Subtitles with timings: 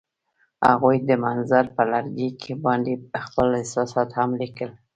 [0.67, 2.29] هغوی د منظر پر لرګي
[2.65, 2.93] باندې
[3.25, 4.71] خپل احساسات هم لیکل.